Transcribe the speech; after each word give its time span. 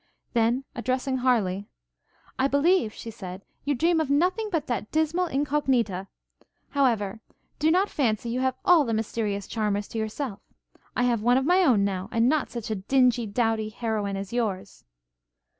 Then, 0.33 0.63
addressing 0.73 1.17
Harleigh, 1.17 1.65
'I 2.39 2.47
believe,' 2.47 2.91
she 2.91 3.11
said, 3.11 3.43
'you 3.65 3.75
dream 3.75 3.99
of 3.99 4.09
nothing 4.09 4.49
but 4.51 4.65
that 4.65 4.91
dismal 4.91 5.27
Incognita. 5.27 6.07
However, 6.69 7.19
do 7.59 7.69
not 7.69 7.87
fancy 7.87 8.29
you 8.29 8.39
have 8.39 8.57
all 8.65 8.83
the 8.83 8.95
mysterious 8.95 9.45
charmers 9.47 9.87
to 9.89 9.99
yourself. 9.99 10.39
I 10.95 11.03
have 11.03 11.21
one 11.21 11.37
of 11.37 11.45
my 11.45 11.63
own, 11.63 11.85
now; 11.85 12.09
and 12.11 12.27
not 12.27 12.49
such 12.49 12.71
a 12.71 12.75
dingy, 12.75 13.27
dowdy 13.27 13.69
heroine 13.69 14.17
as 14.17 14.33
yours!' 14.33 14.85